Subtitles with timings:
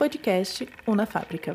[0.00, 1.54] podcast Una Fábrica.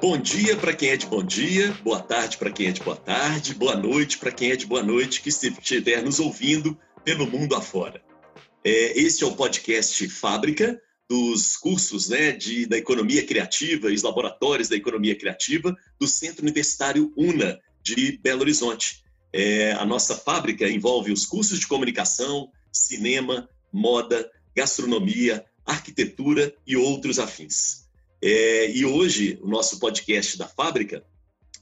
[0.00, 2.94] Bom dia para quem é de bom dia, boa tarde para quem é de boa
[2.94, 7.56] tarde, boa noite para quem é de boa noite, que estiver nos ouvindo pelo mundo
[7.56, 8.00] afora.
[8.62, 14.68] É, este é o podcast Fábrica, dos cursos né, de, da economia criativa os laboratórios
[14.68, 19.02] da economia criativa do Centro Universitário UNA de Belo Horizonte.
[19.32, 27.18] É, a nossa fábrica envolve os cursos de comunicação, cinema, moda, gastronomia, arquitetura e outros
[27.18, 27.88] afins.
[28.20, 31.04] É, e hoje, o nosso podcast da fábrica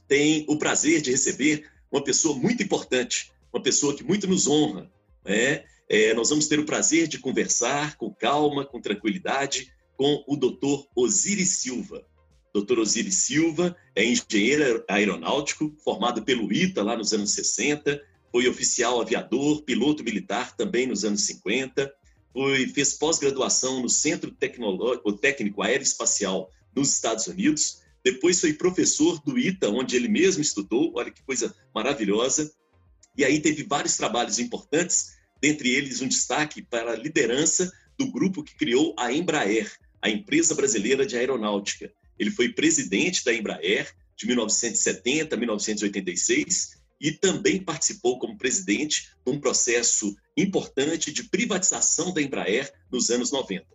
[0.07, 4.89] tem o prazer de receber uma pessoa muito importante, uma pessoa que muito nos honra.
[5.23, 5.63] Né?
[5.89, 10.87] É, nós vamos ter o prazer de conversar com calma, com tranquilidade, com o Dr.
[10.95, 12.05] Osiris Silva.
[12.53, 12.79] Dr.
[12.79, 19.61] Osiris Silva é engenheiro aeronáutico, formado pelo ITA lá nos anos 60, foi oficial aviador,
[19.63, 21.91] piloto militar também nos anos 50,
[22.33, 29.37] foi, fez pós-graduação no Centro Tecnológico, Técnico Aeroespacial nos Estados Unidos, depois foi professor do
[29.37, 32.51] ITA, onde ele mesmo estudou, olha que coisa maravilhosa,
[33.17, 38.43] e aí teve vários trabalhos importantes, dentre eles um destaque para a liderança do grupo
[38.43, 41.91] que criou a Embraer, a empresa brasileira de aeronáutica.
[42.17, 49.31] Ele foi presidente da Embraer de 1970 a 1986 e também participou como presidente de
[49.31, 53.65] um processo importante de privatização da Embraer nos anos 90.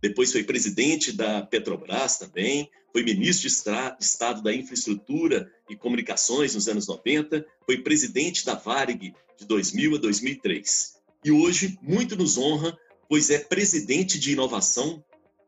[0.00, 6.68] Depois foi presidente da Petrobras também, foi ministro de Estado da Infraestrutura e Comunicações nos
[6.68, 10.94] anos 90, foi presidente da Varig de 2000 a 2003.
[11.24, 12.76] E hoje muito nos honra,
[13.08, 15.02] pois é presidente de inovação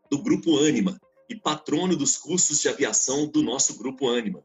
[0.08, 4.44] do Grupo Anima e patrono dos cursos de aviação do nosso Grupo Anima.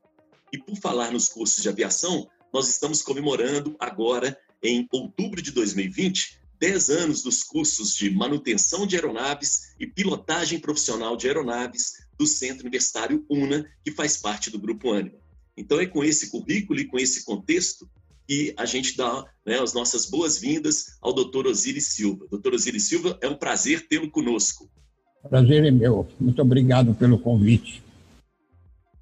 [0.52, 6.40] E por falar nos cursos de aviação, nós estamos comemorando agora, em outubro de 2020,
[6.60, 12.64] 10 anos dos cursos de manutenção de aeronaves e pilotagem profissional de aeronaves do Centro
[12.64, 15.18] Universitário UNA, que faz parte do Grupo Ânima.
[15.56, 17.90] Então, é com esse currículo e com esse contexto
[18.28, 21.48] que a gente dá né, as nossas boas-vindas ao Dr.
[21.48, 22.28] Osiris Silva.
[22.32, 22.54] Dr.
[22.54, 24.70] Osiris Silva, é um prazer tê-lo conosco.
[25.28, 26.08] Prazer é meu.
[26.20, 27.82] Muito obrigado pelo convite.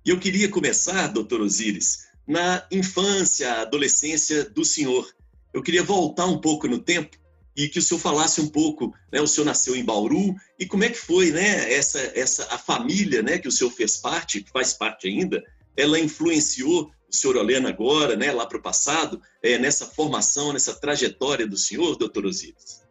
[0.06, 5.08] E eu queria começar, doutor Osiris, na infância, adolescência do senhor.
[5.54, 7.18] Eu queria voltar um pouco no tempo
[7.56, 10.84] e que o senhor falasse um pouco, né, o senhor nasceu em Bauru e como
[10.84, 14.52] é que foi, né, essa essa a família, né, que o senhor fez parte, que
[14.52, 15.44] faz parte ainda,
[15.76, 20.76] ela influenciou o senhor olhando agora, né, lá para o passado, é, nessa formação, nessa
[20.76, 22.84] trajetória do senhor, doutor Osiris?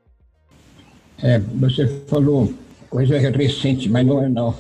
[1.19, 2.53] É, você falou
[2.89, 4.55] coisa recente, mas não é não.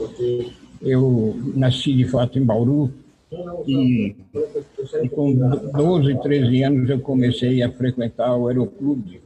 [0.81, 2.93] Eu nasci de fato em Bauru,
[3.67, 4.15] e,
[5.03, 9.21] e com 12, 13 anos eu comecei a frequentar o aeroclube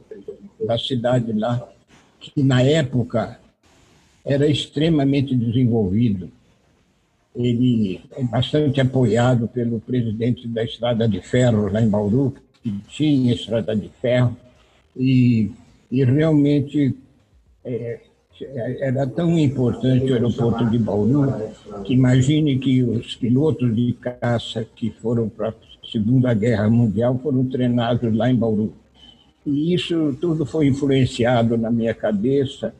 [0.65, 1.69] da cidade lá,
[2.19, 3.39] que na época
[4.25, 6.31] era extremamente desenvolvido.
[7.35, 13.33] Ele é bastante apoiado pelo presidente da Estrada de Ferro lá em Bauru, que tinha
[13.33, 14.35] Estrada de Ferro,
[14.95, 15.51] e,
[15.89, 16.95] e realmente
[17.63, 18.01] é,
[18.79, 21.33] era tão importante o aeroporto de Bauru
[21.83, 25.53] que imagine que os pilotos de caça que foram para a
[25.91, 28.73] Segunda Guerra Mundial foram treinados lá em Bauru.
[29.45, 32.73] E isso tudo foi influenciado na minha cabeça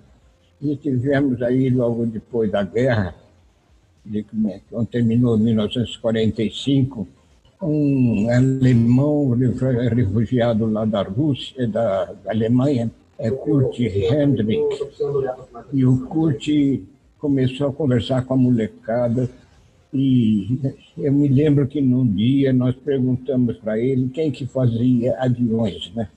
[0.62, 3.16] e tivemos aí logo depois da guerra,
[4.06, 4.26] de,
[4.70, 7.08] quando terminou em 1945,
[7.62, 9.36] um alemão
[9.94, 14.64] refugiado lá da Rússia, da, da Alemanha, é Kurt Hendrick,
[15.72, 16.48] e o Kurt
[17.20, 19.30] começou a conversar com a molecada.
[19.94, 20.58] E
[20.98, 26.10] eu me lembro que num dia nós perguntamos para ele quem que fazia aviões, né?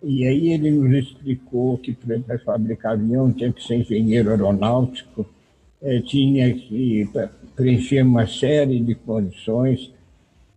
[0.00, 5.26] E aí ele nos explicou que para fabricar avião tinha que ser engenheiro aeronáutico,
[5.82, 7.08] eh, tinha que
[7.56, 9.90] preencher uma série de condições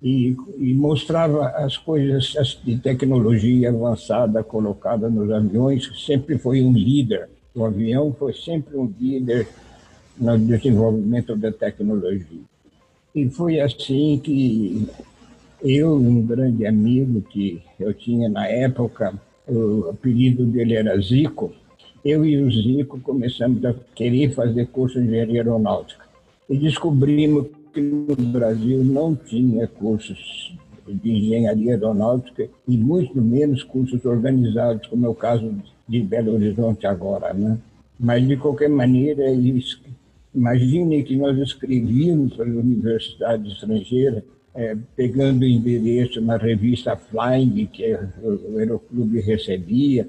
[0.01, 5.89] e, e, mostrava as coisas de tecnologia avançada colocada nos aviões.
[6.05, 7.29] Sempre foi um líder.
[7.55, 9.47] O avião foi sempre um líder
[10.17, 12.41] no desenvolvimento da tecnologia.
[13.15, 14.87] E foi assim que
[15.63, 19.13] eu um grande amigo que eu tinha na época,
[19.47, 21.51] o apelido dele era Zico,
[22.05, 26.05] eu e o Zico começamos a querer fazer curso de engenharia aeronáutica.
[26.47, 30.55] E descobrimos que no Brasil não tinha cursos
[30.87, 35.53] de engenharia aeronáutica e muito menos cursos organizados, como é o caso
[35.87, 37.57] de Belo Horizonte agora, né?
[37.99, 39.23] Mas, de qualquer maneira,
[40.33, 44.23] imagine que nós escrevíamos para as universidades estrangeiras,
[44.55, 50.07] é, pegando endereço na revista Flying, que o Aeroclube recebia,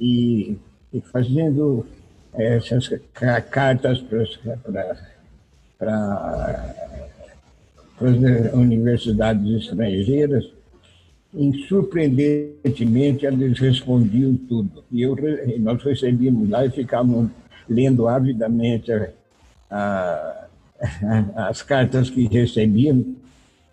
[0.00, 0.56] e,
[0.92, 1.84] e fazendo
[2.34, 2.88] essas
[3.50, 4.24] cartas para
[5.90, 6.82] as
[8.54, 10.50] universidades estrangeiras,
[11.34, 14.84] e surpreendentemente eles respondiam tudo.
[14.90, 15.16] E eu,
[15.60, 17.30] nós recebíamos lá e ficávamos
[17.68, 19.08] lendo avidamente a,
[19.70, 20.48] a,
[21.48, 23.06] as cartas que recebíamos.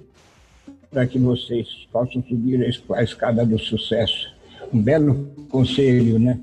[0.90, 2.64] para que vocês possam subir
[2.94, 4.32] a escada do sucesso.
[4.72, 6.40] Um belo conselho, né?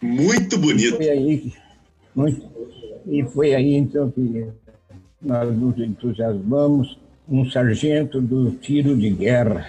[0.00, 0.96] Muito bonito.
[0.96, 1.52] Foi aí,
[2.14, 2.42] muito,
[3.06, 4.46] e foi aí então que
[5.20, 6.98] nós nos entusiasmamos.
[7.28, 9.66] Um sargento do tiro de guerra,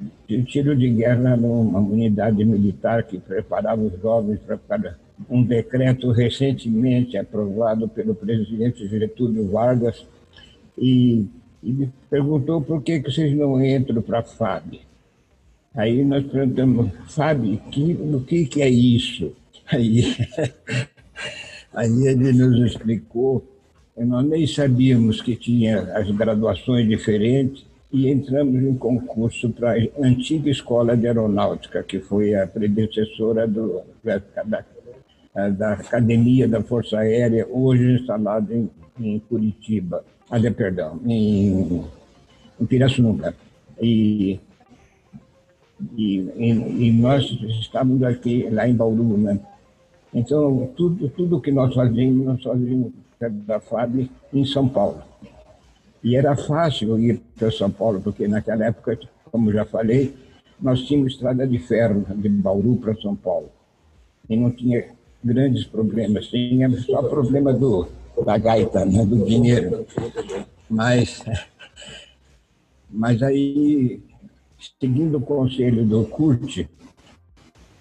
[0.00, 4.96] o tiro de guerra numa unidade militar que preparava os jovens para
[5.28, 10.06] um decreto recentemente aprovado pelo presidente Getúlio Vargas
[10.78, 11.26] e,
[11.62, 14.80] e me perguntou por que, que vocês não entram para a FAB.
[15.74, 19.32] Aí nós perguntamos, FAB, que, o que, que é isso?
[19.70, 20.02] Aí,
[21.74, 23.51] aí ele nos explicou,
[23.96, 30.50] nós nem sabíamos que tinha as graduações diferentes, e entramos em concurso para a antiga
[30.50, 34.22] Escola de Aeronáutica, que foi a predecessora do, da,
[35.50, 41.84] da Academia da Força Aérea, hoje instalada em, em Curitiba, ah, perdão, em,
[42.58, 43.34] em Pirassununga.
[43.78, 44.40] E,
[45.96, 47.24] e, e, nós
[47.60, 49.38] estávamos aqui, lá em Bauru, né?
[50.14, 52.92] Então, tudo, tudo que nós fazíamos, nós fazíamos
[53.28, 55.02] da FAB em São Paulo.
[56.02, 58.98] E era fácil ir para São Paulo, porque naquela época,
[59.30, 60.14] como já falei,
[60.60, 63.50] nós tínhamos estrada de ferro de Bauru para São Paulo.
[64.28, 64.86] E não tinha
[65.22, 67.86] grandes problemas, tinha só problema do,
[68.24, 69.86] da gaita, né, do dinheiro.
[70.68, 71.22] Mas,
[72.90, 74.02] mas aí,
[74.80, 76.68] seguindo o conselho do CURT,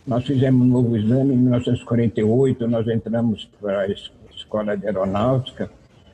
[0.06, 3.88] nós fizemos um novo exame em 1948, nós entramos para
[4.52, 5.72] Escola de Aeronáutica,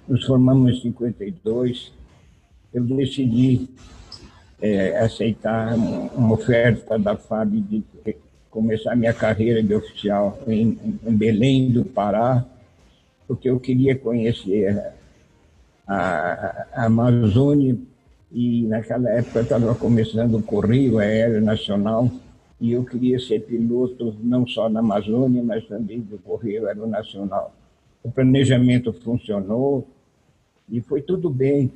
[0.07, 1.91] nos formamos em 52,
[2.71, 3.67] eu decidi
[4.61, 7.83] é, aceitar uma oferta da FAB de
[8.51, 12.45] começar minha carreira de oficial em, em Belém do Pará,
[13.27, 14.93] porque eu queria conhecer
[15.87, 17.75] a, a Amazônia
[18.31, 22.07] e naquela época estava começando o Correio Aéreo Nacional
[22.61, 27.56] e eu queria ser piloto não só na Amazônia, mas também do Correio Aéreo Nacional.
[28.07, 29.85] O planejamento funcionou
[30.69, 31.69] e foi tudo bem.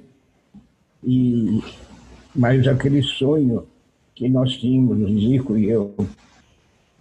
[1.04, 1.62] E,
[2.34, 3.68] mas aquele sonho
[4.16, 5.94] que nós tínhamos, o Zico e eu,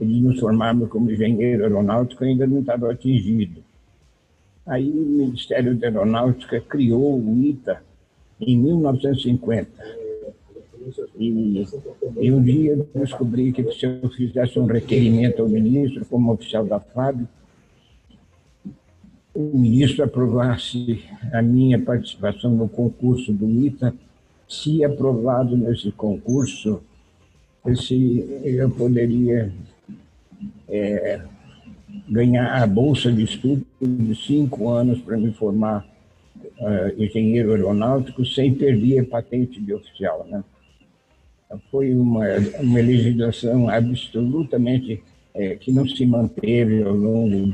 [0.01, 3.63] de nos formarmos como engenheiro aeronáutico ainda não estava atingido.
[4.67, 7.81] Aí o Ministério da Aeronáutica criou o ITA
[8.41, 9.71] em 1950.
[11.17, 11.65] E,
[12.19, 16.67] e um dia eu descobri que se eu fizesse um requerimento ao ministro, como oficial
[16.67, 17.29] da FAB,
[19.35, 23.95] o ministro aprovasse a minha participação no concurso do ITA,
[24.49, 26.83] se aprovado nesse concurso,
[28.45, 29.53] eu poderia
[30.69, 31.21] é,
[32.09, 35.87] ganhar a bolsa de estudo de cinco anos para me formar
[36.59, 40.27] uh, engenheiro aeronáutico sem perder a patente de oficial.
[40.29, 40.43] Né?
[41.71, 42.25] Foi uma,
[42.59, 45.03] uma legislação absolutamente
[45.35, 47.53] é, que não se manteve ao longo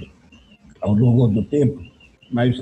[0.86, 1.82] ao longo do tempo,
[2.30, 2.58] mas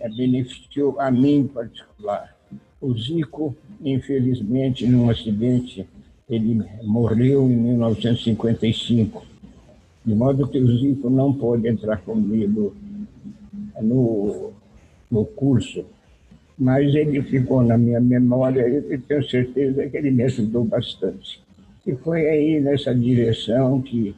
[0.00, 2.34] é, beneficiou a mim em particular.
[2.80, 5.86] O Zico, infelizmente, num acidente,
[6.28, 9.24] ele morreu em 1955,
[10.04, 12.74] de modo que o Zico não pôde entrar comigo
[13.80, 14.52] no,
[15.10, 15.84] no curso,
[16.58, 21.40] mas ele ficou na minha memória e tenho certeza que ele me ajudou bastante.
[21.86, 24.14] E foi aí nessa direção que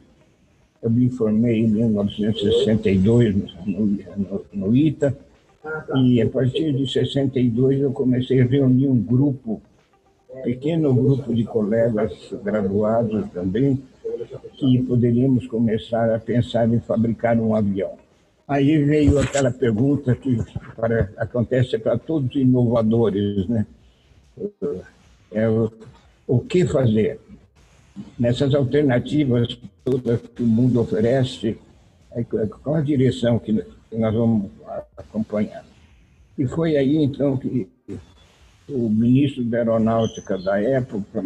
[0.81, 3.35] eu me formei em 1962
[3.65, 5.15] no, no, no ITA
[5.95, 9.61] E a partir de 62 eu comecei a reunir um grupo,
[10.43, 12.11] pequeno grupo de colegas
[12.43, 13.81] graduados também,
[14.55, 17.93] que poderíamos começar a pensar em fabricar um avião.
[18.47, 20.37] Aí veio aquela pergunta que
[20.75, 23.65] para, acontece para todos os inovadores, né?
[25.31, 25.71] É o,
[26.27, 27.19] o que fazer?
[28.17, 31.57] Nessas alternativas todas que o mundo oferece,
[32.63, 33.51] qual a direção que
[33.91, 34.49] nós vamos
[34.97, 35.65] acompanhar?
[36.37, 37.67] E foi aí, então, que
[38.69, 41.25] o ministro da Aeronáutica da época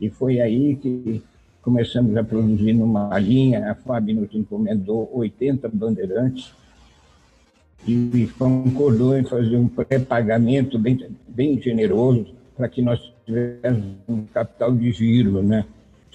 [0.00, 1.22] E foi aí que
[1.62, 6.52] começamos a produzir numa linha, a FAB nos encomendou 80 bandeirantes
[7.86, 12.26] e concordou em fazer um pré-pagamento bem, bem generoso
[12.56, 15.64] para que nós tivéssemos um capital de giro, né?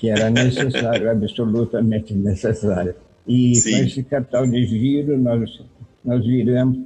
[0.01, 2.95] que era necessário, absolutamente necessário.
[3.27, 3.71] E Sim.
[3.71, 5.61] com esse capital de giro, nós,
[6.03, 6.79] nós viramos.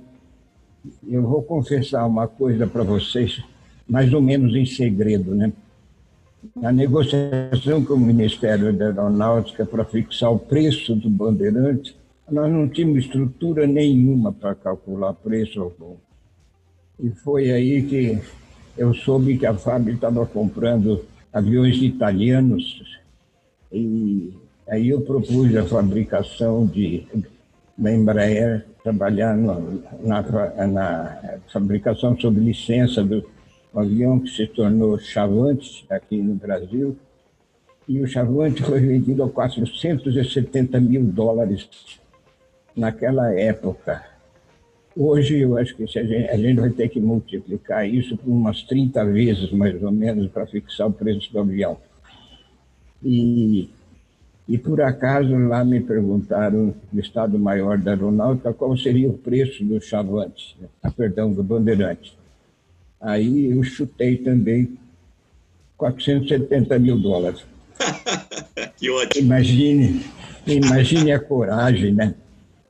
[1.07, 3.41] Eu vou confessar uma coisa para vocês,
[3.87, 5.51] mais ou menos em segredo, né?
[6.53, 11.95] Na negociação com o Ministério da Aeronáutica para fixar o preço do Bandeirante,
[12.29, 15.71] nós não tínhamos estrutura nenhuma para calcular preço.
[16.99, 18.19] E foi aí que
[18.77, 22.81] eu soube que a FAB estava comprando aviões italianos
[23.71, 24.33] e
[24.67, 27.07] aí eu propus a fabricação de
[27.77, 30.21] da Embraer trabalhar no, na,
[30.67, 33.21] na, fabricação sob licença do
[33.79, 36.97] avião que se tornou Chavante aqui no Brasil
[37.87, 41.67] e o Chavante foi vendido a 470 mil dólares
[42.75, 44.03] naquela época.
[44.97, 48.63] Hoje, eu acho que a gente, a gente vai ter que multiplicar isso por umas
[48.63, 51.77] 30 vezes, mais ou menos, para fixar o preço do avião.
[53.03, 53.69] E,
[54.47, 59.81] e, por acaso, lá me perguntaram, no Estado-Maior da Aeronáutica, qual seria o preço do
[59.81, 62.17] Chavante, ah, perdão, do Bandeirante.
[63.05, 64.77] Aí eu chutei também
[65.77, 67.45] 470 mil dólares.
[68.77, 69.25] que ótimo.
[69.25, 70.01] Imagine,
[70.47, 72.15] imagine a coragem, né?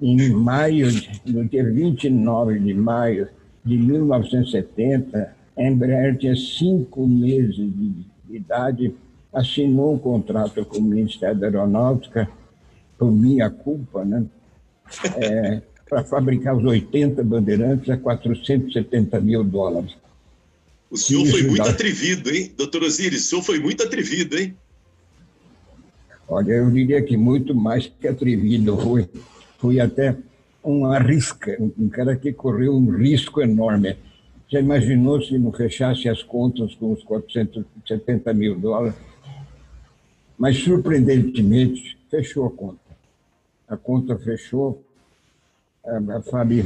[0.02, 0.88] em maio,
[1.26, 3.28] no dia 29 de maio
[3.64, 8.94] de 1970, a Embraer tinha cinco meses de idade,
[9.34, 12.30] assinou um contrato com o Ministério da Aeronáutica,
[12.98, 14.26] por minha culpa, né?
[15.18, 19.96] É, para fabricar os 80 bandeirantes a 470 mil dólares.
[20.96, 21.72] O senhor foi muito dá...
[21.72, 22.54] atrevido, hein?
[22.56, 24.56] Doutor Osiris, o senhor foi muito atrevido, hein?
[26.26, 29.10] Olha, eu diria que muito mais que atrevido foi
[29.58, 30.16] foi até
[30.64, 33.98] um arrisca, um cara que correu um risco enorme.
[34.48, 38.96] Já imaginou se não fechasse as contas com os 470 mil dólares?
[40.38, 42.80] Mas, surpreendentemente, fechou a conta.
[43.68, 44.82] A conta fechou,
[45.86, 46.64] a, a Fabi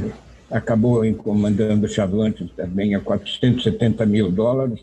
[0.50, 4.80] acabou encomendando Chavante também a 470 mil dólares.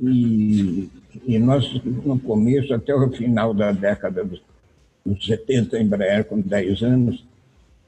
[0.00, 0.88] E,
[1.26, 4.40] e nós, no começo, até o final da década dos
[5.08, 7.24] nos 70 Embraer com 10 anos,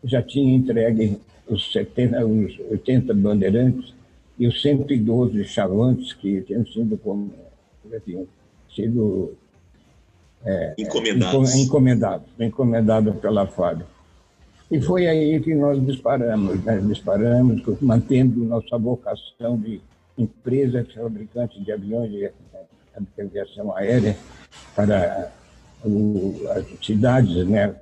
[0.02, 3.92] já tinha entregue os, 70, os 80 bandeirantes
[4.38, 7.30] e os 112 chavantes que tinham sido, como,
[8.04, 8.26] tinham
[8.74, 9.34] sido
[10.44, 11.54] é, encomendados.
[11.54, 13.82] encomendados, encomendados pela FAB.
[14.70, 16.80] E foi aí que nós disparamos, né?
[16.80, 19.80] disparamos, mantendo nossa vocação de
[20.16, 22.30] empresa fabricante de aviões de
[23.20, 24.16] aviação aérea
[24.76, 25.32] para
[25.84, 27.74] o, as cidades, né,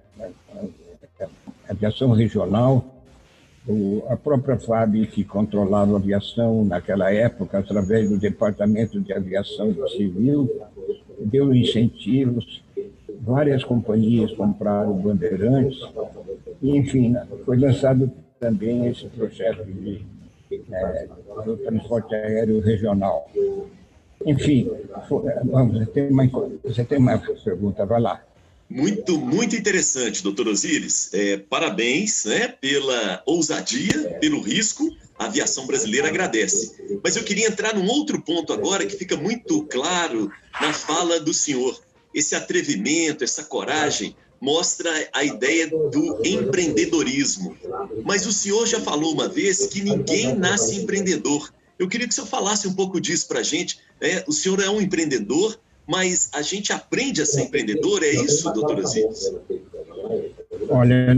[1.68, 2.84] a aviação regional,
[4.08, 10.48] a própria FAB, que controlava a aviação naquela época, através do Departamento de Aviação Civil,
[11.20, 12.62] deu incentivos,
[13.20, 15.80] várias companhias compraram Bandeirantes,
[16.62, 18.10] enfim, foi lançado
[18.40, 20.04] também esse projeto de,
[20.72, 21.08] é,
[21.44, 23.30] do transporte aéreo regional.
[24.26, 24.70] Enfim,
[25.44, 26.26] vamos, você tem uma,
[26.64, 28.22] você tem uma pergunta, vai lá.
[28.68, 31.10] Muito, muito interessante, doutor Osiris.
[31.14, 34.94] É, parabéns né, pela ousadia, pelo risco.
[35.18, 37.00] A aviação brasileira agradece.
[37.02, 41.32] Mas eu queria entrar num outro ponto agora que fica muito claro na fala do
[41.32, 41.80] senhor.
[42.14, 47.56] Esse atrevimento, essa coragem, mostra a ideia do empreendedorismo.
[48.04, 51.52] Mas o senhor já falou uma vez que ninguém nasce empreendedor.
[51.78, 53.78] Eu queria que o senhor falasse um pouco disso para a gente.
[54.00, 54.22] Né?
[54.26, 58.78] O senhor é um empreendedor, mas a gente aprende a ser empreendedor, é isso, doutor
[58.78, 59.32] Osiris?
[60.68, 61.16] Olha,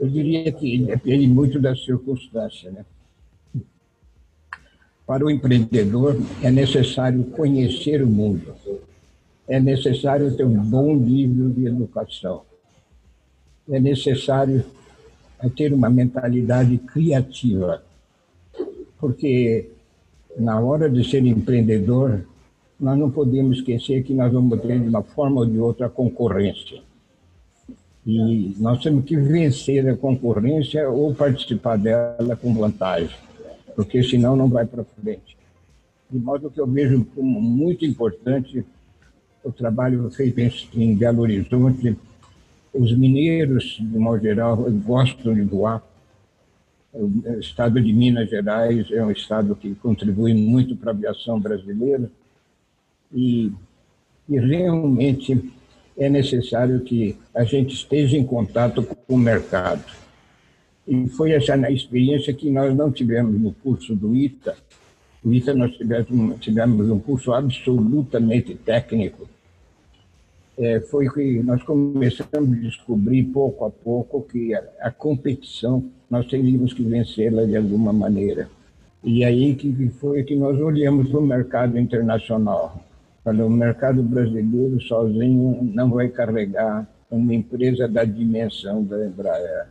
[0.00, 2.84] eu diria que depende muito da circunstância, né?
[5.06, 8.54] Para o empreendedor é necessário conhecer o mundo,
[9.48, 12.42] é necessário ter um bom nível de educação,
[13.68, 14.64] é necessário
[15.56, 17.82] ter uma mentalidade criativa,
[18.98, 19.70] porque
[20.38, 22.24] na hora de ser empreendedor
[22.78, 26.82] nós não podemos esquecer que nós vamos ter, de uma forma ou de outra, concorrência.
[28.06, 33.16] E nós temos que vencer a concorrência ou participar dela com vantagem,
[33.74, 35.36] porque senão não vai para frente.
[36.08, 38.64] De modo que eu vejo como muito importante
[39.46, 40.40] o trabalho feito
[40.74, 41.96] em Belo Horizonte.
[42.74, 45.82] Os mineiros, de modo geral, gostam de voar.
[46.92, 52.10] O estado de Minas Gerais é um estado que contribui muito para a aviação brasileira
[53.14, 53.52] e,
[54.28, 55.52] e realmente
[55.96, 59.84] é necessário que a gente esteja em contato com o mercado.
[60.88, 64.56] E foi essa experiência que nós não tivemos no curso do ITA.
[65.22, 69.35] O ITA nós tivemos, tivemos um curso absolutamente técnico.
[70.58, 76.26] É, foi que nós começamos a descobrir pouco a pouco que a, a competição nós
[76.26, 78.48] teríamos que vencê-la de alguma maneira.
[79.04, 82.82] E aí que foi que nós olhamos para o mercado internacional.
[83.24, 89.66] Olha, o mercado brasileiro sozinho não vai carregar uma empresa da dimensão da Embraer.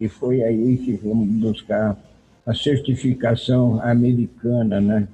[0.00, 1.96] E foi aí que fomos buscar
[2.46, 5.08] a certificação americana, né?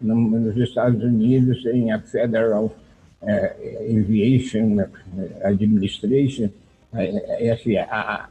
[0.00, 2.74] Nos Estados Unidos tem a Federal
[3.22, 4.78] Aviation
[5.44, 6.48] Administration,
[6.90, 8.28] FAA,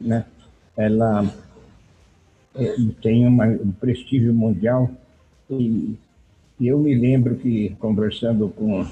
[0.00, 0.24] né?
[0.76, 1.24] Ela
[2.56, 4.90] eh, tem uma, um prestígio mundial
[5.48, 5.96] e
[6.60, 8.84] eu me lembro que, conversando com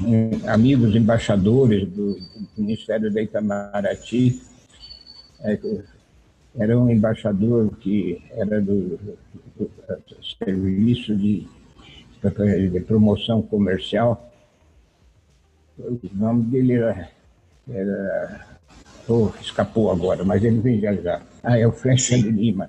[0.49, 2.19] amigos embaixadores do,
[2.59, 4.43] Ministério da Itamaraty,
[5.41, 5.59] é,
[6.59, 8.99] era um embaixador que era do,
[9.57, 11.47] do, do serviço de,
[12.23, 14.31] de, promoção comercial.
[15.79, 17.09] O nome dele era,
[17.69, 18.59] era
[19.09, 21.21] oh, escapou agora, mas ele vem já.
[21.43, 22.69] Ah, é o Flecha de Lima.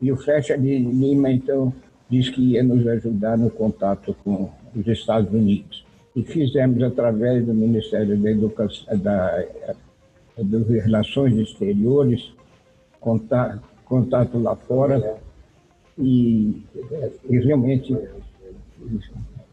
[0.00, 1.72] E o Flecha de Lima, então,
[2.08, 5.84] diz que ia nos ajudar no contato com os Estados Unidos.
[6.14, 9.44] E fizemos através do Ministério da Educação, da,
[10.36, 12.32] das Relações Exteriores,
[13.00, 15.16] contato, contato lá fora
[15.98, 16.62] e,
[17.28, 17.96] e realmente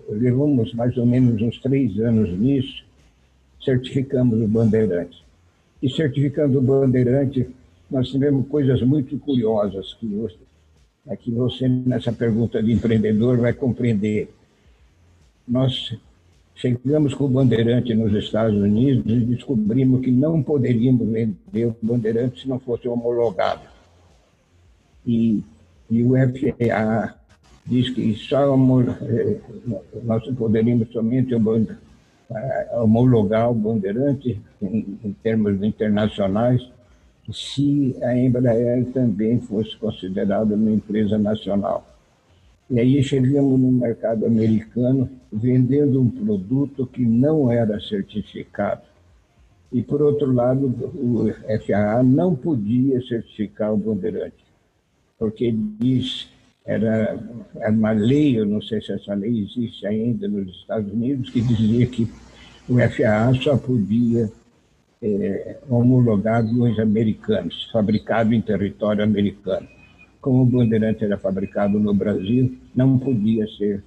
[0.09, 2.85] levamos mais ou menos uns três anos nisso,
[3.63, 5.23] certificamos o Bandeirante.
[5.81, 7.47] E certificando o Bandeirante,
[7.89, 10.07] nós tivemos coisas muito curiosas que
[11.07, 14.29] é que você, nessa pergunta de empreendedor, vai compreender.
[15.47, 15.97] Nós
[16.55, 22.41] chegamos com o Bandeirante nos Estados Unidos e descobrimos que não poderíamos vender o Bandeirante
[22.41, 23.61] se não fosse homologado.
[25.05, 25.41] E,
[25.89, 27.15] e o FAA
[27.67, 29.39] diz que só eh,
[30.03, 36.61] nós poderíamos somente eh, homologar o Bandeirante em, em termos internacionais
[37.31, 41.85] se a Embraer também fosse considerada uma empresa nacional.
[42.69, 48.81] E aí chegamos no mercado americano vendendo um produto que não era certificado.
[49.71, 51.29] E, por outro lado, o
[51.65, 54.45] FAA não podia certificar o Bandeirante,
[55.19, 56.29] porque diz,
[56.67, 57.17] era,
[57.55, 61.39] era uma lei, eu não sei se essa lei existe ainda nos Estados Unidos, que
[61.41, 62.07] dizia que
[62.67, 64.29] o FAA só podia
[65.01, 69.67] é, homologados americanos, fabricado em território americano.
[70.19, 73.81] Como o Bandeirante era fabricado no Brasil, não podia ser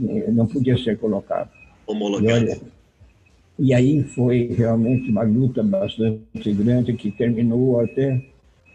[0.00, 1.50] é, não podia ser colocado.
[1.86, 2.44] Homologado.
[2.44, 2.60] E, olha,
[3.58, 8.31] e aí foi realmente uma luta bastante grande que terminou até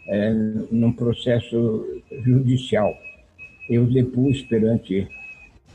[0.08, 0.34] é,
[0.72, 1.86] num processo
[2.24, 2.93] judicial.
[3.70, 5.08] Eu depus perante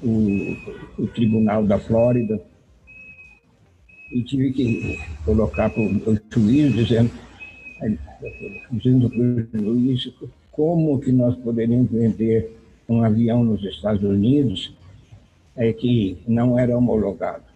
[0.03, 0.57] o,
[0.99, 2.41] o Tribunal da Flórida
[4.13, 7.11] e tive que colocar para o juiz, dizendo,
[8.71, 10.13] dizendo para o juiz
[10.51, 12.57] como que nós poderíamos vender
[12.89, 14.75] um avião nos Estados Unidos
[15.57, 17.52] é, que não era homologado.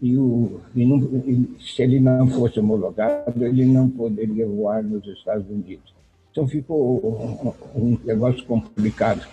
[0.00, 5.06] E, o, e, não, e se ele não fosse homologado, ele não poderia voar nos
[5.06, 5.94] Estados Unidos.
[6.30, 9.26] Então ficou um, um negócio complicado.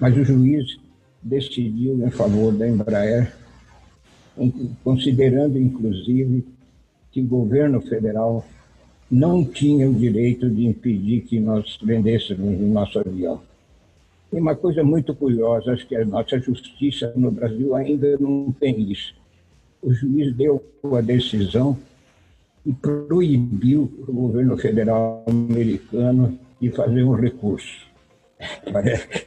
[0.00, 0.78] Mas o juiz
[1.22, 3.34] decidiu em favor da Embraer,
[4.82, 6.46] considerando inclusive
[7.10, 8.44] que o governo federal
[9.10, 13.40] não tinha o direito de impedir que nós vendêssemos o nosso avião.
[14.32, 18.90] E uma coisa muito curiosa, acho que a nossa justiça no Brasil ainda não tem
[18.90, 19.14] isso.
[19.86, 20.60] O juiz deu
[20.92, 21.78] a decisão
[22.66, 27.86] e proibiu o governo federal americano de fazer um recurso.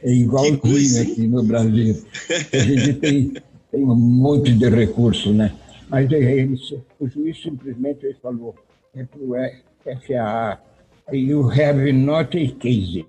[0.02, 2.04] É igualzinho aqui no Brasil.
[2.52, 3.32] A gente tem,
[3.72, 5.50] tem um monte de recurso, né?
[5.88, 6.46] Mas é
[7.00, 8.54] o juiz simplesmente falou,
[8.94, 9.34] é para o
[10.06, 10.60] FAA
[11.16, 13.06] you have not a case.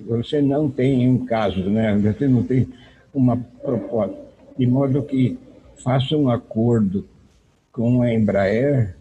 [0.00, 1.96] Você não tem um caso, né?
[1.98, 2.68] Você não tem
[3.14, 4.18] uma proposta.
[4.58, 5.38] De modo que
[5.82, 7.06] faça um acordo
[7.72, 8.96] com a Embraer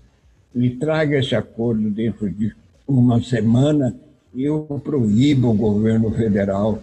[0.56, 2.54] e traga esse acordo dentro de
[2.88, 3.96] uma semana
[4.34, 6.82] e eu proíbo o governo federal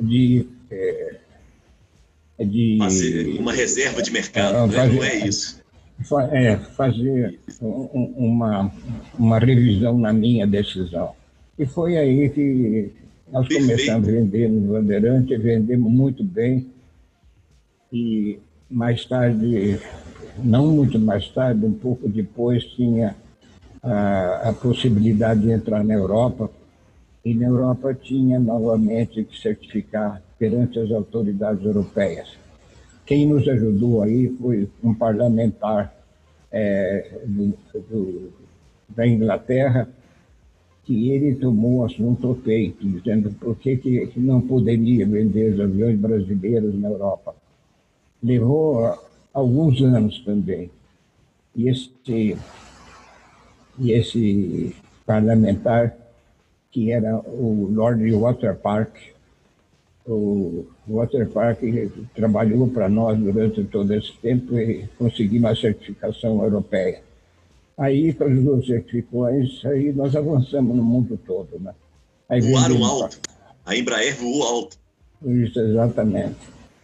[0.00, 1.16] de é,
[2.38, 4.86] de fazer uma reserva de mercado, né?
[4.86, 5.62] não é isso
[6.30, 8.72] é, fazer uma,
[9.18, 11.14] uma revisão na minha decisão.
[11.58, 12.90] E foi aí que
[13.30, 13.70] nós Perfeito.
[13.70, 16.66] começamos a vender no Bandeirante, vendemos muito bem.
[17.92, 18.38] E
[18.72, 19.78] mais tarde,
[20.42, 23.14] não muito mais tarde, um pouco depois, tinha
[23.82, 26.50] a, a possibilidade de entrar na Europa.
[27.24, 32.36] E na Europa tinha novamente que certificar perante as autoridades europeias.
[33.06, 35.94] Quem nos ajudou aí foi um parlamentar
[36.50, 37.54] é, do,
[37.88, 38.32] do,
[38.88, 39.88] da Inglaterra,
[40.84, 45.96] que ele tomou assunto ao peito, dizendo por que, que não poderia vender os aviões
[45.96, 47.36] brasileiros na Europa.
[48.22, 48.98] Levou
[49.32, 50.70] alguns anos também.
[51.54, 52.36] E esse,
[53.78, 55.96] e esse parlamentar,
[56.70, 58.96] que era o Lord Water Park,
[60.06, 61.60] o Water Park
[62.14, 67.02] trabalhou para nós durante todo esse tempo e conseguimos a certificação europeia.
[67.78, 71.58] Aí, com as duas certificações, aí nós avançamos no mundo todo.
[71.60, 71.74] Né?
[72.28, 73.18] Aí Voaram alto.
[73.64, 74.76] A Embraer voou alto.
[75.24, 76.36] Isso, exatamente.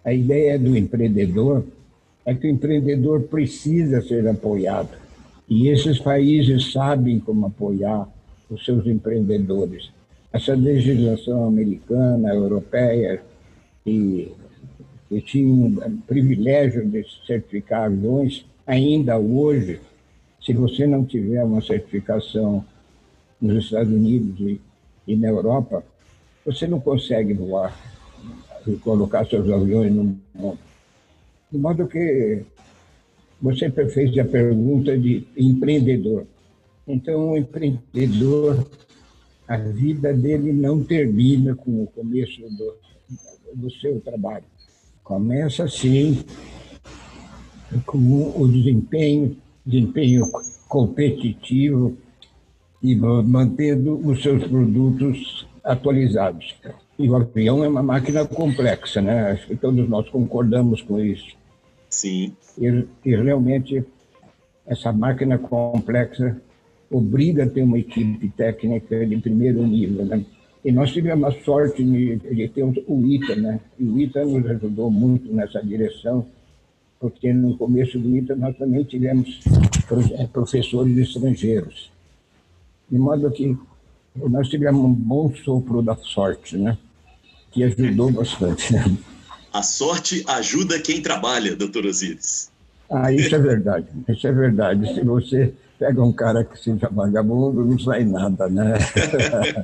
[0.05, 1.65] A ideia do empreendedor
[2.25, 4.97] é que o empreendedor precisa ser apoiado.
[5.49, 8.09] E esses países sabem como apoiar
[8.51, 9.91] os seus empreendedores
[10.33, 13.23] essa legislação americana, europeia,
[13.85, 14.33] que,
[15.09, 19.81] que tinha o privilégio de certificar aviões, ainda hoje,
[20.41, 22.65] se você não tiver uma certificação
[23.41, 24.61] nos Estados Unidos e,
[25.07, 25.83] e na Europa,
[26.45, 27.77] você não consegue voar
[28.73, 30.59] e colocar seus aviões no mundo.
[31.51, 32.43] De modo que
[33.41, 36.27] você fez a pergunta de empreendedor.
[36.87, 38.67] Então, o empreendedor
[39.49, 42.75] a vida dele não termina com o começo do,
[43.55, 44.45] do seu trabalho.
[45.03, 46.23] Começa, sim,
[47.87, 47.99] com
[48.39, 50.31] o desempenho, desempenho
[50.69, 51.97] competitivo
[52.83, 56.55] e mantendo os seus produtos atualizados.
[56.99, 59.31] E o avião é uma máquina complexa, né?
[59.31, 61.37] Acho que todos nós concordamos com isso.
[61.89, 62.35] Sim.
[62.59, 63.85] E, e realmente
[64.67, 66.41] essa máquina complexa
[66.91, 70.05] obriga a ter uma equipe técnica de primeiro nível.
[70.05, 70.25] Né?
[70.65, 73.61] E nós tivemos a sorte de, de ter o ITA, né?
[73.79, 76.27] E o ITA nos ajudou muito nessa direção,
[76.99, 79.41] porque no começo do ITA nós também tivemos
[80.19, 81.93] é, professores estrangeiros.
[82.91, 83.57] De modo que
[84.17, 86.77] nós tivemos um bom sopro da sorte, né?
[87.51, 88.73] Que ajudou bastante.
[88.73, 88.97] Né?
[89.53, 92.51] A sorte ajuda quem trabalha, doutor Osíris.
[92.91, 93.87] Ah, isso é verdade.
[94.09, 94.95] Isso é verdade.
[94.95, 98.75] Se você pega um cara que seja vagabundo, não sai nada, né?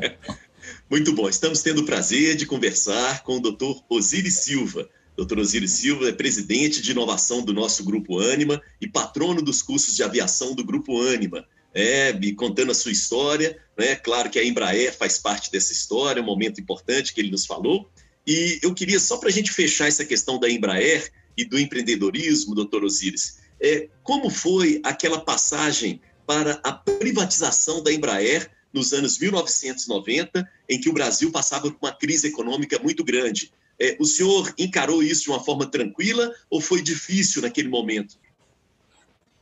[0.91, 1.29] Muito bom.
[1.29, 4.89] Estamos tendo o prazer de conversar com o doutor Osiris Silva.
[5.17, 9.95] Doutor Osiris Silva é presidente de inovação do nosso Grupo Anima e patrono dos cursos
[9.95, 11.45] de aviação do Grupo Anima.
[11.75, 13.97] É, me contando a sua história, né?
[13.97, 17.91] Claro que a Embraer faz parte dessa história, um momento importante que ele nos falou.
[18.27, 22.55] E eu queria, só para a gente fechar essa questão da Embraer e do empreendedorismo,
[22.55, 30.49] doutor Osiris, é, como foi aquela passagem para a privatização da Embraer nos anos 1990,
[30.69, 33.53] em que o Brasil passava por uma crise econômica muito grande.
[33.79, 38.17] É, o senhor encarou isso de uma forma tranquila ou foi difícil naquele momento?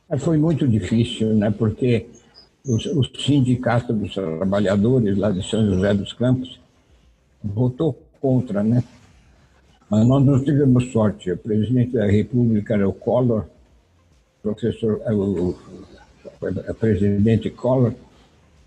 [0.09, 1.51] É, foi muito difícil, né?
[1.51, 2.05] porque
[2.65, 6.59] o, o sindicato dos trabalhadores lá de São José dos Campos
[7.43, 8.83] votou contra, né?
[9.89, 11.31] Mas nós não tivemos sorte.
[11.31, 13.45] O presidente da República era o Collor,
[14.41, 15.49] professor, é, o,
[16.41, 17.93] o presidente Collor,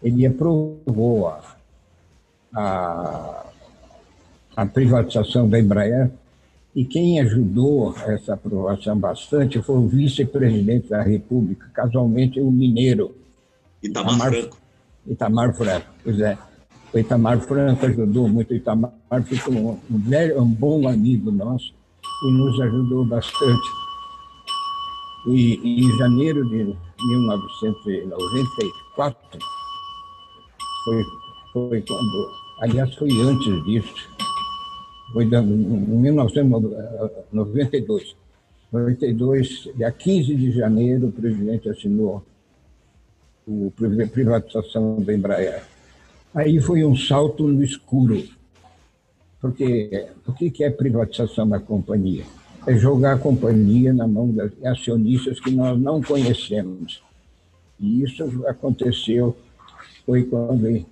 [0.03, 1.57] ele aprovou a,
[2.55, 3.47] a,
[4.57, 6.11] a privatização da Embraer
[6.75, 13.15] e quem ajudou essa aprovação bastante foi o vice-presidente da República, casualmente o mineiro.
[13.87, 14.57] Itamar, Itamar Franco.
[15.07, 16.37] Itamar Franco, pois é.
[16.93, 18.53] O Itamar Franco ajudou muito.
[18.53, 18.93] O Itamar
[19.25, 21.73] ficou um, um, velho, um bom amigo nosso
[22.25, 23.69] e nos ajudou bastante.
[25.29, 29.39] E em janeiro de 1994,
[30.85, 31.05] foi,
[31.53, 34.09] foi quando, aliás, foi antes disso,
[35.13, 38.17] foi em 1992.
[38.73, 42.25] 92, dia 15 de janeiro, o presidente assinou
[43.49, 45.63] a privatização da Embraer.
[46.35, 48.23] Aí foi um salto no escuro,
[49.41, 52.25] porque o que é privatização da companhia?
[52.67, 57.01] É jogar a companhia na mão de acionistas que nós não conhecemos.
[57.79, 59.37] E isso aconteceu,
[60.05, 60.85] foi quando, em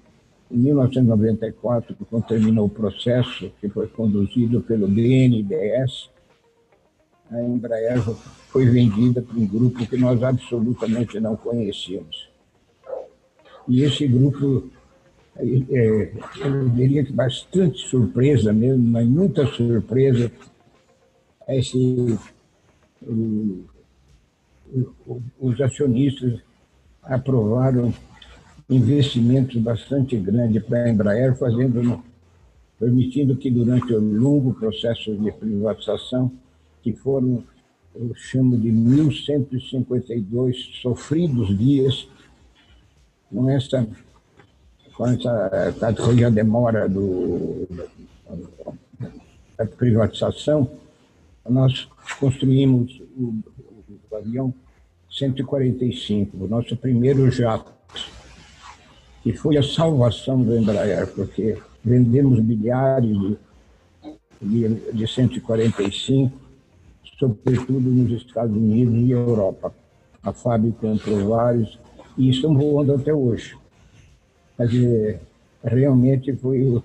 [0.51, 6.09] 1994, quando terminou o processo, que foi conduzido pelo BNDES,
[7.31, 8.01] a Embraer
[8.49, 12.33] foi vendida para um grupo que nós absolutamente não conhecíamos.
[13.69, 14.71] E esse grupo,
[15.37, 16.13] é, é,
[16.45, 20.31] eu diria que bastante surpresa mesmo, mas muita surpresa,
[21.49, 22.19] esse,
[23.03, 23.65] o,
[25.07, 26.41] o, os acionistas
[27.03, 27.93] aprovaram
[28.69, 32.03] investimentos bastante grandes para a Embraer, fazendo,
[32.79, 36.33] permitindo que durante o longo processo de privatização,
[36.83, 37.45] que foram,
[37.95, 42.09] eu chamo de 1.152 sofridos dias,
[43.35, 43.87] com essa,
[44.97, 47.67] com essa categoria demora do,
[49.59, 50.71] da privatização,
[51.49, 51.89] nós
[52.21, 53.35] construímos o,
[54.11, 54.55] o avião
[55.11, 57.73] 145, o nosso primeiro jato,
[59.23, 63.39] que foi a salvação do Embraer, porque vendemos milhares de,
[64.41, 66.33] de, de 145,
[67.19, 69.75] sobretudo nos Estados Unidos e Europa.
[70.23, 71.79] A fábrica comprou vários,
[72.17, 73.57] e estão voando até hoje.
[74.57, 75.21] Quer dizer,
[75.63, 76.83] realmente foi,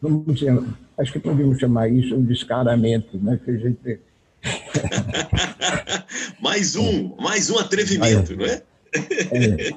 [0.00, 0.62] vamos dizer,
[0.98, 3.40] acho que podemos chamar isso um descaramento, né?
[3.42, 4.00] Que a gente...
[6.42, 8.62] mais um, mais um atrevimento, não é?
[8.92, 9.70] é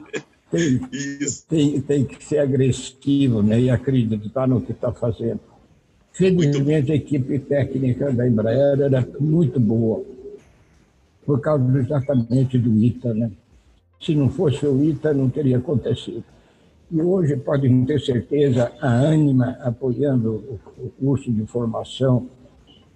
[0.51, 0.79] tem,
[1.47, 3.59] tem, tem, que ser agressivo né?
[3.59, 5.39] e acreditar no que está fazendo.
[6.13, 10.03] Felizmente, a equipe técnica da Embraer era muito boa,
[11.25, 13.31] por causa exatamente do ITA, né?
[14.05, 16.23] Se não fosse o ITA, não teria acontecido.
[16.91, 22.29] E hoje podem ter certeza, a Anima apoiando o curso de formação,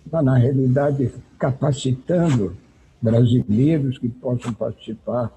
[0.05, 2.55] está, na realidade, capacitando
[3.01, 5.33] brasileiros que possam participar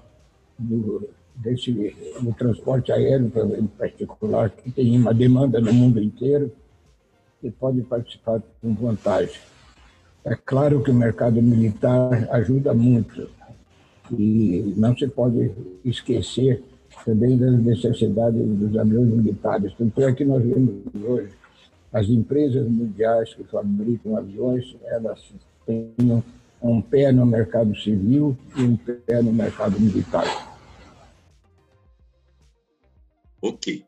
[0.59, 1.71] do, desse,
[2.21, 6.51] do transporte aéreo, em particular, que tem uma demanda no mundo inteiro,
[7.41, 9.41] e pode participar com vantagem.
[10.23, 13.27] É claro que o mercado militar ajuda muito,
[14.11, 15.51] e não se pode
[15.83, 16.63] esquecer
[17.05, 19.73] também das necessidades dos aviões militares.
[19.77, 21.31] Tanto é que nós vemos hoje
[21.91, 25.21] as empresas mundiais que fabricam aviões, elas
[25.65, 25.93] têm
[26.61, 30.25] um pé no mercado civil e um pé no mercado militar.
[33.41, 33.85] Ok.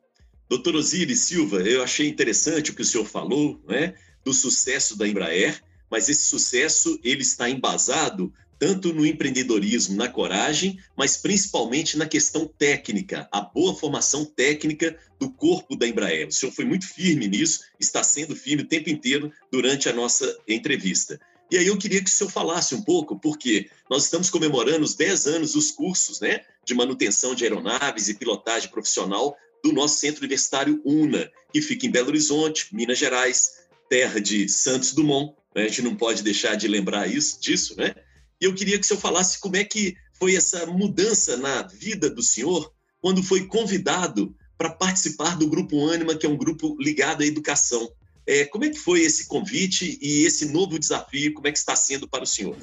[0.50, 5.08] Doutor Osiris Silva, eu achei interessante o que o senhor falou, né, do sucesso da
[5.08, 12.06] Embraer, mas esse sucesso ele está embasado tanto no empreendedorismo, na coragem, mas principalmente na
[12.06, 16.28] questão técnica, a boa formação técnica do corpo da Embraer.
[16.28, 20.38] O senhor foi muito firme nisso, está sendo firme o tempo inteiro durante a nossa
[20.48, 21.20] entrevista.
[21.52, 24.96] E aí eu queria que o senhor falasse um pouco, porque nós estamos comemorando os
[24.96, 30.22] 10 anos dos cursos né, de manutenção de aeronaves e pilotagem profissional do nosso Centro
[30.22, 35.36] Universitário UNA, que fica em Belo Horizonte, Minas Gerais, terra de Santos Dumont.
[35.56, 35.64] Né?
[35.64, 37.96] A gente não pode deixar de lembrar isso, disso, né?
[38.42, 42.10] E eu queria que o senhor falasse como é que foi essa mudança na vida
[42.10, 42.72] do senhor
[43.02, 47.90] quando foi convidado para participar do Grupo Ânima, que é um grupo ligado à educação.
[48.26, 51.34] É, como é que foi esse convite e esse novo desafio?
[51.34, 52.56] Como é que está sendo para o senhor?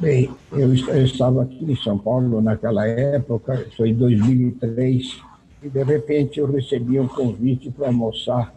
[0.00, 5.20] Bem, eu, estava aqui em São Paulo naquela época, foi em 2003,
[5.62, 8.52] e de repente eu recebi um convite para almoçar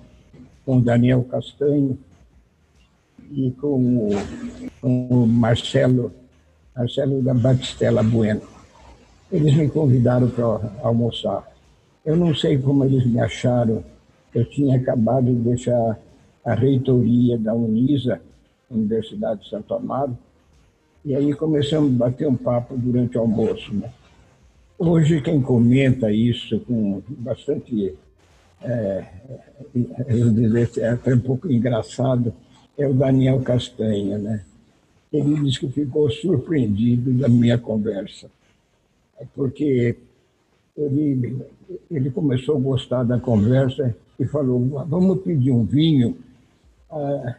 [0.66, 1.98] com Daniel Castanho
[3.32, 4.10] e com o,
[4.82, 6.12] com o Marcelo,
[6.76, 8.42] Marcelo da Batistela Bueno.
[9.32, 10.46] Eles me convidaram para
[10.82, 11.52] almoçar.
[12.06, 13.84] Eu não sei como eles me acharam.
[14.34, 16.00] Eu tinha acabado de deixar
[16.46, 18.22] a reitoria da Unisa,
[18.70, 20.18] Universidade de Santo Amaro,
[21.04, 23.74] e aí começamos a bater um papo durante o almoço.
[23.74, 23.90] Né?
[24.78, 27.96] Hoje, quem comenta isso com bastante,
[28.62, 29.06] é,
[30.08, 32.34] eu dizer, é até um pouco engraçado,
[32.78, 34.18] é o Daniel Castanha.
[34.18, 34.46] Né?
[35.12, 38.30] Ele disse que ficou surpreendido da minha conversa,
[39.34, 39.98] porque
[40.78, 41.42] ele,
[41.90, 46.18] ele começou a gostar da conversa e falou: vamos pedir um vinho.
[46.90, 47.36] Ah,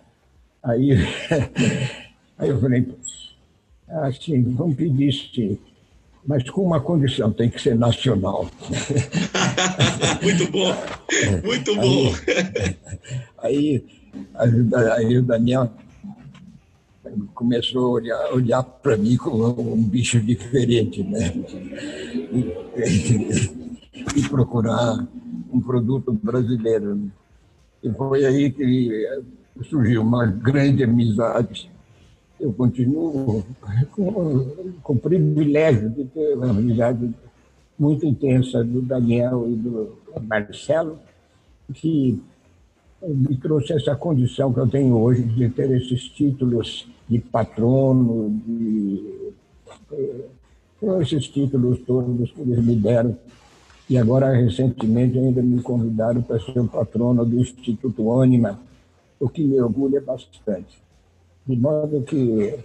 [0.63, 0.91] aí,
[2.39, 2.87] aí eu falei:
[3.87, 5.59] assim, vamos pedir sim,
[6.27, 8.51] mas com uma condição: tem que ser nacional.
[10.23, 10.75] muito bom,
[11.45, 12.13] muito bom.
[13.39, 13.85] Aí, aí,
[14.35, 15.71] aí o Daniel
[17.35, 21.33] começou a olhar, olhar para mim como um bicho diferente, né?
[22.33, 25.07] E, e procurar
[25.53, 27.11] um produto brasileiro.
[27.83, 29.07] E foi aí que
[29.69, 31.71] surgiu uma grande amizade.
[32.41, 33.45] Eu continuo
[33.93, 34.47] com,
[34.83, 37.13] com o privilégio de ter uma amizade
[37.79, 40.99] muito intensa do Daniel e do Marcelo,
[41.75, 42.21] que
[43.03, 48.97] me trouxe essa condição que eu tenho hoje de ter esses títulos de patrono, de,
[48.97, 49.33] de
[49.93, 53.17] eh, esses títulos todos que eles me deram.
[53.89, 58.61] E agora, recentemente, ainda me convidaram para ser patrono do Instituto Ânima,
[59.19, 60.79] o que me orgulha bastante.
[61.47, 62.59] De modo que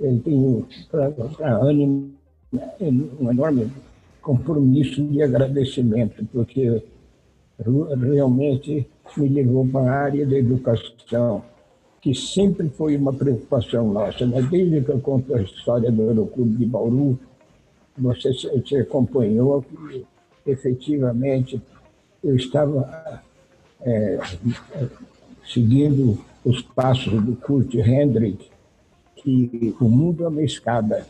[0.00, 2.08] eu tenho para a Ânima
[2.80, 3.70] um enorme
[4.22, 6.82] compromisso de agradecimento, porque
[7.58, 11.42] realmente me levou para a área da educação,
[12.00, 14.26] que sempre foi uma preocupação nossa.
[14.26, 14.42] Né?
[14.42, 17.18] Desde que eu conto a história do Aeroclube de Bauru,
[17.96, 20.06] você se acompanhou que
[20.46, 21.60] efetivamente
[22.22, 23.22] eu estava
[23.82, 24.18] é,
[25.52, 28.48] seguindo os passos do Kurt Hendrick,
[29.16, 31.06] que o mundo é uma escada.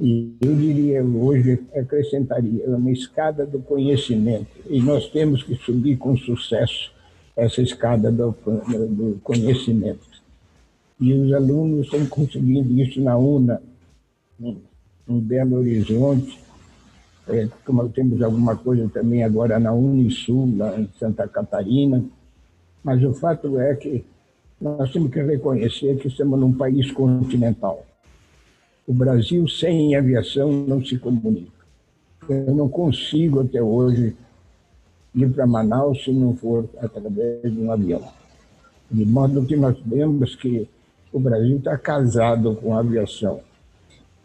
[0.00, 4.46] E eu diria hoje, acrescentaria, é uma escada do conhecimento.
[4.68, 6.91] E nós temos que subir com sucesso
[7.36, 10.12] essa escada do, do conhecimento.
[11.00, 13.60] E os alunos estão conseguindo isso na UNA,
[14.40, 16.38] em Belo Horizonte,
[17.28, 22.04] é, como temos alguma coisa também agora na Unisul, lá em Santa Catarina,
[22.82, 24.04] mas o fato é que
[24.60, 27.84] nós temos que reconhecer que estamos num país continental.
[28.86, 31.50] O Brasil sem aviação não se comunica.
[32.28, 34.16] Eu não consigo até hoje
[35.14, 38.02] ir para Manaus se não for através de um avião.
[38.90, 40.68] De modo que nós vemos que
[41.12, 43.40] o Brasil está casado com a aviação.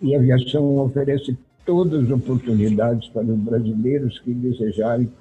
[0.02, 5.12] E a aviação oferece todas as oportunidades para os brasileiros que desejarem.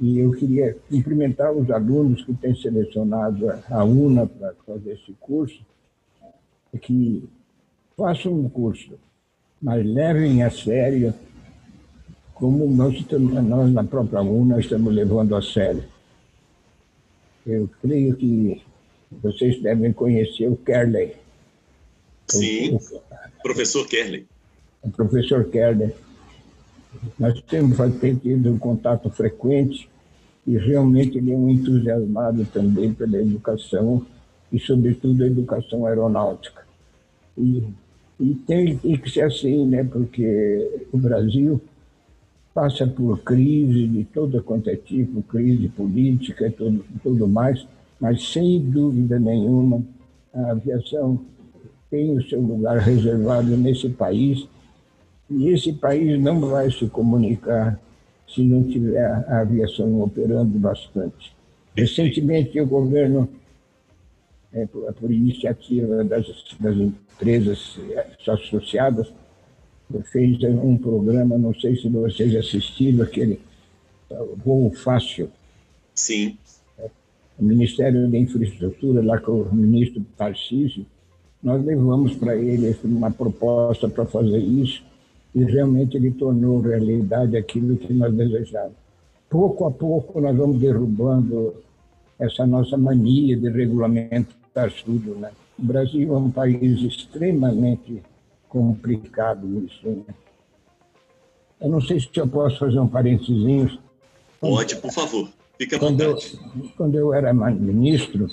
[0.00, 5.60] E eu queria cumprimentar os alunos que têm selecionado a UNA para fazer esse curso,
[6.80, 7.28] que
[7.96, 8.92] façam um curso,
[9.60, 11.12] mas levem a sério
[12.40, 12.94] como nós,
[13.46, 15.84] nós na própria UNA estamos levando a sério.
[17.46, 18.62] Eu creio que
[19.10, 21.14] vocês devem conhecer o Kerley.
[22.28, 24.26] Sim, o, o, professor Kerley.
[24.82, 25.92] O professor Kerley.
[27.18, 27.76] Nós temos
[28.22, 29.88] tido um contato frequente
[30.46, 34.04] e realmente ele é um entusiasmado também pela educação
[34.50, 36.62] e, sobretudo, a educação aeronáutica.
[37.36, 37.64] E,
[38.18, 39.84] e tem, tem que ser assim, né?
[39.84, 41.60] porque o Brasil
[42.54, 47.66] passa por crise de todo quanto é tipo, crise política e tudo, tudo mais,
[48.00, 49.82] mas sem dúvida nenhuma
[50.34, 51.20] a aviação
[51.90, 54.46] tem o seu lugar reservado nesse país
[55.28, 57.78] e esse país não vai se comunicar
[58.28, 61.34] se não tiver a aviação operando bastante.
[61.76, 63.28] Recentemente, o governo,
[64.52, 66.26] é, por, por iniciativa das,
[66.60, 67.76] das empresas
[68.28, 69.12] associadas,
[70.04, 73.40] fez um programa, não sei se vocês assistiram, aquele
[74.44, 75.30] voo fácil.
[75.94, 76.36] Sim.
[77.38, 80.84] O Ministério da Infraestrutura, lá com o ministro Tarcísio,
[81.42, 84.82] nós levamos para ele uma proposta para fazer isso
[85.34, 88.76] e realmente ele tornou realidade aquilo que nós desejávamos.
[89.28, 91.54] Pouco a pouco nós vamos derrubando
[92.18, 95.14] essa nossa mania de regulamentar tudo.
[95.14, 95.30] Né?
[95.58, 98.02] O Brasil é um país extremamente
[98.50, 99.88] complicado isso.
[99.88, 100.14] Né?
[101.60, 103.78] Eu não sei se eu posso fazer um parênteses.
[104.38, 105.30] Pode, por favor.
[105.56, 106.38] Fique à quando vontade.
[106.56, 108.26] Eu, quando eu era ministro,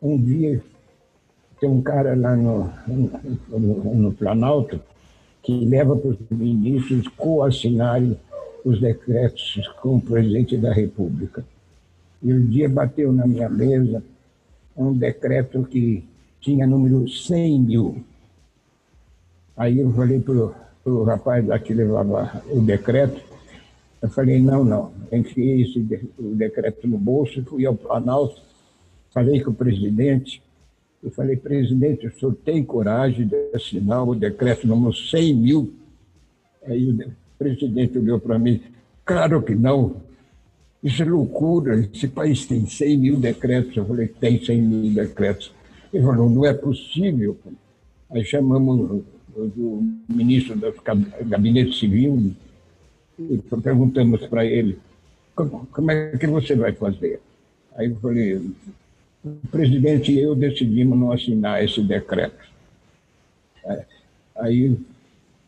[0.00, 0.62] um dia
[1.60, 4.80] tem um cara lá no, no, no Planalto
[5.42, 8.18] que leva para os ministros coassinarem
[8.64, 11.44] os decretos com o presidente da República.
[12.22, 14.02] E um dia bateu na minha mesa
[14.76, 16.04] um decreto que
[16.40, 18.04] tinha número 100 mil.
[19.56, 20.34] Aí eu falei para
[20.84, 23.20] o rapaz lá que levava o decreto,
[24.02, 28.40] eu falei, não, não, enfiei esse de, o decreto no bolso, fui ao Planalto,
[29.12, 30.42] falei com o presidente,
[31.02, 35.72] eu falei, presidente, o senhor tem coragem de assinar o decreto número 100 mil?
[36.66, 38.60] Aí o presidente olhou para mim,
[39.04, 39.96] claro que não,
[40.82, 43.76] isso é loucura, esse país tem 100 mil decretos.
[43.76, 45.52] Eu falei, tem 100 mil decretos.
[45.92, 47.36] Ele falou, não é possível.
[48.10, 49.02] Aí chamamos
[49.36, 50.74] o ministro do
[51.26, 52.34] Gabinete Civil
[53.18, 54.78] e perguntamos para ele,
[55.34, 57.20] como é que você vai fazer?
[57.74, 58.50] Aí eu falei,
[59.50, 62.46] presidente e eu decidimos não assinar esse decreto.
[64.36, 64.76] Aí,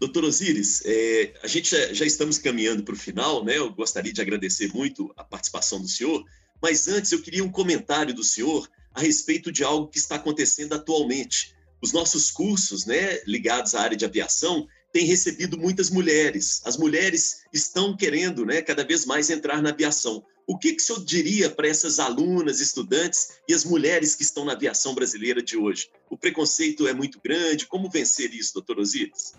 [0.00, 3.56] Doutor Osiris, é, a gente já, já estamos caminhando para o final, né?
[3.58, 6.24] Eu gostaria de agradecer muito a participação do senhor,
[6.60, 10.74] mas antes eu queria um comentário do senhor a respeito de algo que está acontecendo
[10.74, 11.54] atualmente.
[11.82, 16.62] Os nossos cursos, né, ligados à área de aviação, têm recebido muitas mulheres.
[16.64, 20.24] As mulheres estão querendo, né, cada vez mais entrar na aviação.
[20.46, 24.44] O que, que o senhor diria para essas alunas, estudantes e as mulheres que estão
[24.44, 25.90] na aviação brasileira de hoje?
[26.10, 27.66] O preconceito é muito grande.
[27.66, 29.34] Como vencer isso, doutor Osiris?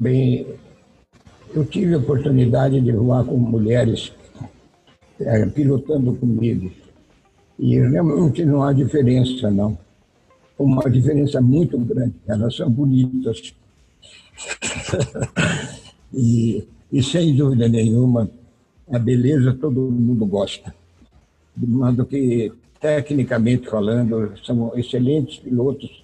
[0.00, 0.46] Bem,
[1.54, 4.10] eu tive a oportunidade de voar com mulheres
[5.20, 6.72] é, pilotando comigo.
[7.58, 9.76] E realmente não há diferença, não.
[10.58, 12.14] Uma diferença muito grande.
[12.26, 13.54] Elas são bonitas.
[16.14, 18.30] e, e, sem dúvida nenhuma,
[18.90, 20.74] a beleza todo mundo gosta.
[21.54, 26.02] De modo que, tecnicamente falando, são excelentes pilotos.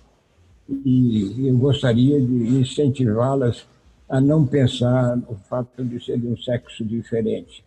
[0.85, 3.65] E eu gostaria de incentivá-las
[4.09, 7.65] a não pensar no fato de ser de um sexo diferente.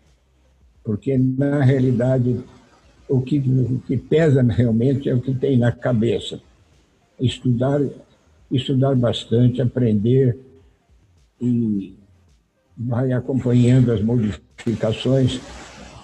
[0.84, 2.40] Porque, na realidade,
[3.08, 6.40] o que, o que pesa realmente é o que tem na cabeça.
[7.20, 7.82] Estudar,
[8.52, 10.38] estudar bastante, aprender
[11.42, 11.98] e
[12.78, 15.42] vai acompanhando as modificações.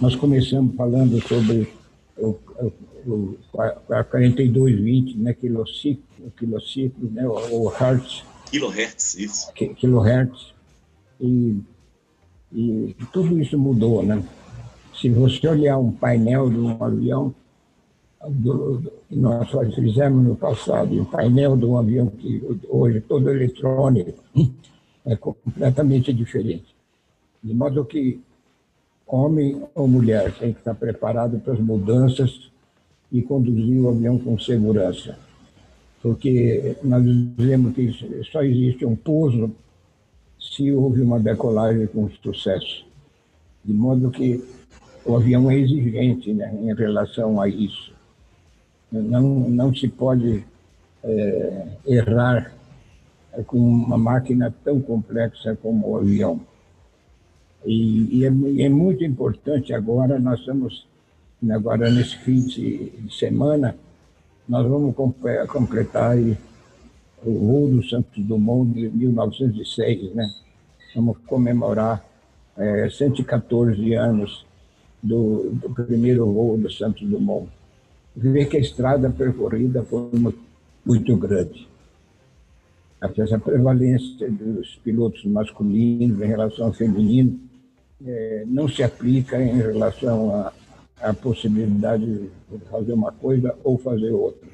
[0.02, 1.72] Nós começamos falando sobre
[2.18, 2.38] o,
[3.06, 3.38] o,
[3.90, 6.04] a 4220, né, quilociclo,
[6.38, 9.52] quilociclo né, o, o Hertz, Kilohertz, isso.
[9.54, 10.54] Kilohertz.
[11.20, 11.62] E,
[12.52, 14.24] e tudo isso mudou, né?
[15.00, 17.34] Se você olhar um painel de um avião,
[18.28, 24.24] do, do, nós fizemos no passado, um painel de um avião que hoje todo eletrônico,
[25.06, 26.76] é completamente diferente.
[27.44, 28.22] De modo que
[29.06, 32.50] homem ou mulher tem que estar preparado para as mudanças
[33.12, 35.25] e conduzir o avião com segurança
[36.06, 37.04] porque nós
[37.36, 37.92] dizemos que
[38.32, 39.52] só existe um pouso
[40.40, 42.86] se houve uma decolagem com sucesso.
[43.64, 44.40] De modo que
[45.04, 47.92] o avião é exigente né, em relação a isso.
[48.92, 50.46] Não, não se pode
[51.04, 52.54] é, errar
[53.48, 56.40] com uma máquina tão complexa como o avião.
[57.66, 58.28] E, e é,
[58.66, 60.86] é, muito importante agora, nós estamos,
[61.50, 63.76] agora nesse fim de semana,
[64.48, 64.96] nós vamos
[65.48, 66.18] completar
[67.26, 70.30] o voo do Santos Dumont de 1906, né?
[70.96, 72.06] Vamos comemorar
[72.58, 74.46] é, 114 anos
[75.02, 77.50] do, do, primeiro voo do Santos Dumont.
[78.16, 80.10] Ver que a estrada percorrida foi
[80.86, 81.68] muito, grande.
[83.02, 87.40] essa prevalência dos pilotos masculinos em relação ao feminino
[88.06, 90.54] é, não se aplica em relação à,
[91.02, 94.48] à possibilidade de fazer uma coisa ou fazer outra.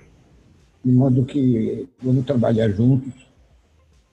[0.84, 3.14] De modo que vamos trabalhar juntos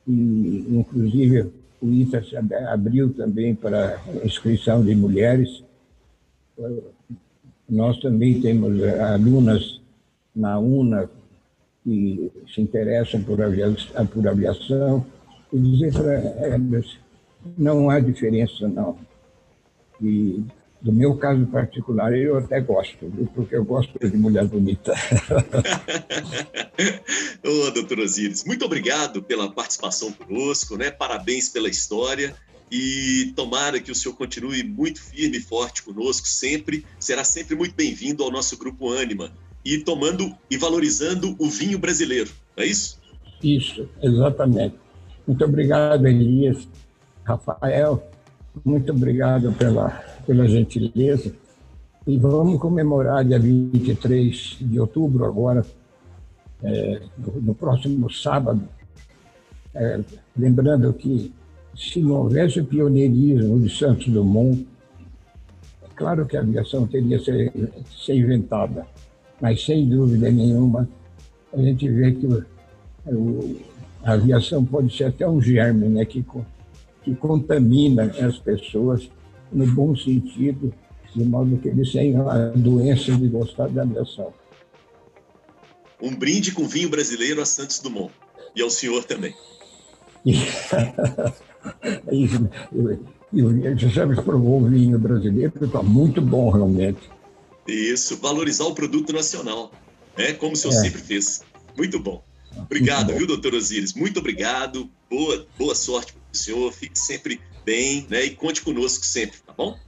[0.07, 1.51] e, inclusive,
[1.81, 5.63] o ITA se abriu também para inscrição de mulheres.
[7.69, 9.81] Nós também temos alunas
[10.35, 11.09] na UNA
[11.85, 15.07] que se interessam por aviação, por aviação
[15.53, 16.99] e dizer para elas,
[17.57, 18.99] não há diferença, não.
[20.03, 20.45] E
[20.81, 24.95] do meu caso particular, eu até gosto, porque eu gosto de mulher bonita.
[27.45, 30.91] Ô, oh, doutor Osíris, muito obrigado pela participação conosco, né?
[30.91, 32.35] Parabéns pela história
[32.71, 36.87] e tomara que o senhor continue muito firme e forte conosco sempre.
[37.01, 39.33] Será sempre muito bem-vindo ao nosso grupo Anima
[39.65, 43.01] e tomando e valorizando o vinho brasileiro, é isso?
[43.43, 44.77] Isso, exatamente.
[45.27, 46.69] Muito obrigado, Elias,
[47.25, 48.09] Rafael,
[48.65, 51.33] muito obrigado pela, pela gentileza.
[52.07, 55.65] E vamos comemorar dia 23 de outubro agora,
[56.63, 57.01] é,
[57.41, 58.63] no próximo sábado.
[59.75, 60.01] É,
[60.37, 61.33] lembrando que
[61.75, 64.67] se não houvesse o pioneirismo de Santos Dumont,
[65.83, 67.51] é claro que a aviação teria ser,
[68.05, 68.87] ser inventada,
[69.41, 70.87] mas sem dúvida nenhuma
[71.55, 72.45] a gente vê que o,
[73.07, 73.57] o,
[74.03, 76.23] a aviação pode ser até um germe né, que
[77.03, 79.09] que contamina as pessoas
[79.53, 80.73] no bom sentido,
[81.15, 84.33] de modo que eles tenham a doença de gostar da aviação.
[86.01, 88.13] Um brinde com vinho brasileiro a Santos Dumont
[88.55, 89.35] e ao senhor também.
[90.25, 90.77] Isso,
[93.33, 97.01] você já provou o vinho brasileiro, está muito bom realmente.
[97.67, 99.73] Isso, valorizar o produto nacional,
[100.17, 100.33] né?
[100.35, 100.81] como o senhor é.
[100.81, 101.43] sempre fez.
[101.77, 102.23] Muito bom.
[102.57, 103.95] Obrigado, viu, doutor Osíris?
[103.95, 104.91] Muito obrigado.
[105.09, 106.73] Boa, boa sorte para o senhor.
[106.73, 108.25] Fique sempre bem né?
[108.25, 109.79] e conte conosco sempre, tá bom?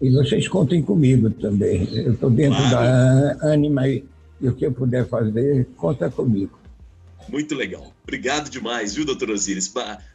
[0.00, 1.88] E vocês contem comigo também.
[1.92, 3.38] Eu estou dentro claro.
[3.38, 4.04] da Anima e,
[4.40, 6.58] o que eu puder fazer, conta comigo.
[7.28, 7.94] Muito legal.
[8.02, 9.72] Obrigado demais, viu, doutor Osíris?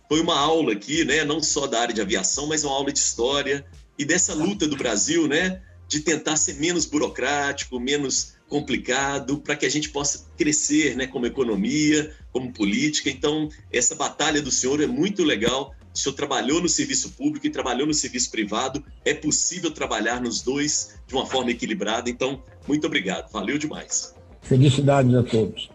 [0.10, 1.24] Foi uma aula aqui, né?
[1.24, 3.66] Não só da área de aviação, mas uma aula de história
[3.98, 5.62] e dessa luta do Brasil, né?
[5.88, 11.26] De tentar ser menos burocrático, menos complicado para que a gente possa crescer né, como
[11.26, 13.10] economia, como política.
[13.10, 15.74] Então, essa batalha do senhor é muito legal.
[15.98, 18.86] O senhor trabalhou no serviço público e trabalhou no serviço privado.
[19.04, 22.08] É possível trabalhar nos dois de uma forma equilibrada.
[22.08, 23.32] Então, muito obrigado.
[23.32, 24.14] Valeu demais.
[24.44, 25.72] Felicidades a todos.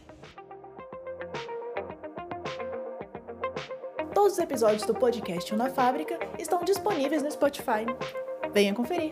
[4.14, 7.85] Todos os episódios do podcast Na Fábrica estão disponíveis no Spotify.
[8.55, 9.11] Venha conferir.